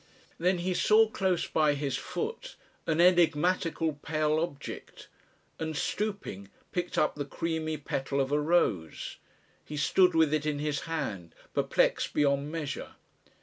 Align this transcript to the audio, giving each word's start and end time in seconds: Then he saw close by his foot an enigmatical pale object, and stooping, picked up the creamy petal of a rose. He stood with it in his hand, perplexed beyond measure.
Then 0.39 0.57
he 0.57 0.73
saw 0.73 1.07
close 1.07 1.45
by 1.45 1.75
his 1.75 1.95
foot 1.95 2.55
an 2.87 2.99
enigmatical 2.99 3.99
pale 4.01 4.39
object, 4.39 5.07
and 5.59 5.77
stooping, 5.77 6.49
picked 6.71 6.97
up 6.97 7.13
the 7.13 7.23
creamy 7.23 7.77
petal 7.77 8.19
of 8.19 8.31
a 8.31 8.39
rose. 8.41 9.17
He 9.63 9.77
stood 9.77 10.15
with 10.15 10.33
it 10.33 10.47
in 10.47 10.57
his 10.57 10.79
hand, 10.89 11.35
perplexed 11.53 12.15
beyond 12.15 12.51
measure. 12.51 12.95